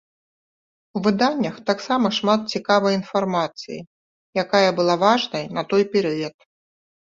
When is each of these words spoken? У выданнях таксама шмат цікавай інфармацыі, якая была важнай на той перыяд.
У 0.99 1.01
выданнях 1.07 1.55
таксама 1.69 2.07
шмат 2.19 2.49
цікавай 2.57 2.93
інфармацыі, 3.01 3.79
якая 4.47 4.65
была 4.83 4.99
важнай 5.07 5.43
на 5.57 5.61
той 5.71 5.83
перыяд. 5.97 6.35